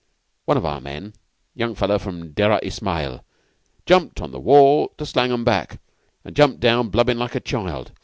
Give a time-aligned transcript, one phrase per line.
[0.45, 1.13] One of our men,
[1.55, 3.23] a young fellow from Dera Ismail,
[3.85, 5.79] jumped on the wall to slang 'em back,
[6.25, 7.91] and jumped down, blubbing like a child.